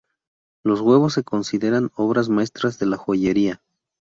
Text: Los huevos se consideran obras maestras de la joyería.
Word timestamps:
Los 0.63 0.81
huevos 0.81 1.13
se 1.13 1.23
consideran 1.23 1.91
obras 1.95 2.27
maestras 2.27 2.79
de 2.79 2.87
la 2.87 2.97
joyería. 2.97 3.61